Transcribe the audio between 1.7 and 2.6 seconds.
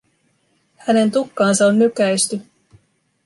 nykäisty.